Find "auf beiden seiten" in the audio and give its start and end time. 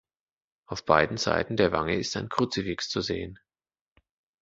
0.65-1.57